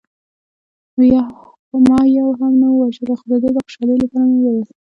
ما 1.87 1.99
یو 2.19 2.29
هم 2.39 2.51
نه 2.61 2.67
و 2.71 2.75
وژلی، 2.81 3.13
خو 3.19 3.25
د 3.31 3.33
ده 3.43 3.49
د 3.55 3.57
خوشحالۍ 3.65 3.95
لپاره 4.03 4.25
مې 4.29 4.39
وویل. 4.41 4.67